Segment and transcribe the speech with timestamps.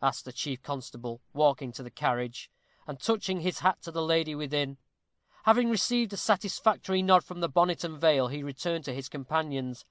[0.00, 2.52] asked the chief constable, walking to the carriage,
[2.86, 4.78] and touching his hat to the lady within.
[5.42, 9.84] Having received a satisfactory nod from the bonnet and veil, he returned to his companions.